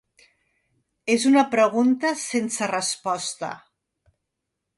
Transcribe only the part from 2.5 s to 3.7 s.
resposta.